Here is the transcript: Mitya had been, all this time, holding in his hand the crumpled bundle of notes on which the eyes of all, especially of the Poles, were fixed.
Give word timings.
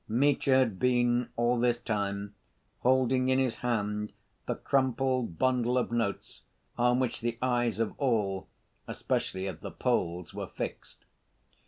Mitya 0.07 0.55
had 0.57 0.79
been, 0.79 1.29
all 1.35 1.59
this 1.59 1.79
time, 1.79 2.33
holding 2.79 3.29
in 3.29 3.37
his 3.37 3.57
hand 3.57 4.13
the 4.47 4.55
crumpled 4.55 5.37
bundle 5.37 5.77
of 5.77 5.91
notes 5.91 6.41
on 6.75 6.99
which 6.99 7.21
the 7.21 7.37
eyes 7.39 7.79
of 7.79 7.93
all, 7.99 8.47
especially 8.87 9.45
of 9.45 9.59
the 9.61 9.69
Poles, 9.69 10.33
were 10.33 10.47
fixed. 10.47 11.05